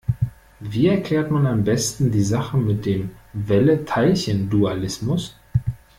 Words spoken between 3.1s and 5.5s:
Welle-Teilchen-Dualismus?